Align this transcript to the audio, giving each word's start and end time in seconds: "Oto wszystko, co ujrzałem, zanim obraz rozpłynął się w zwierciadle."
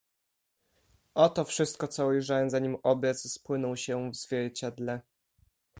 "Oto 1.15 1.45
wszystko, 1.45 1.87
co 1.87 2.07
ujrzałem, 2.07 2.49
zanim 2.49 2.77
obraz 2.83 3.23
rozpłynął 3.23 3.77
się 3.77 4.09
w 4.11 4.15
zwierciadle." 4.15 5.01